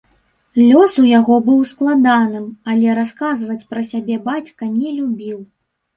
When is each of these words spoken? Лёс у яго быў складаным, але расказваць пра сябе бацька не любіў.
Лёс 0.67 0.93
у 1.01 1.03
яго 1.09 1.35
быў 1.49 1.59
складаным, 1.73 2.47
але 2.73 2.97
расказваць 3.03 3.61
пра 3.75 3.81
сябе 3.91 4.15
бацька 4.29 4.63
не 4.81 4.89
любіў. 4.99 5.37